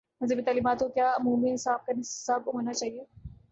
مذہبی 0.21 0.41
تعلیمات 0.41 0.79
کو 0.79 0.87
کیا 0.87 1.11
عمومی 1.19 1.51
نصاب 1.51 1.85
کا 1.85 1.99
حصہ 1.99 2.31
ہو 2.47 2.61
نا 2.61 2.73
چاہیے؟ 2.73 3.03